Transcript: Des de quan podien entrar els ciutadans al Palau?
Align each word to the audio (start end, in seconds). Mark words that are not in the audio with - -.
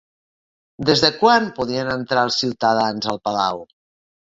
Des 0.91 1.03
de 1.03 1.11
quan 1.19 1.47
podien 1.61 1.95
entrar 1.99 2.27
els 2.31 2.41
ciutadans 2.45 3.15
al 3.17 3.25
Palau? 3.27 3.67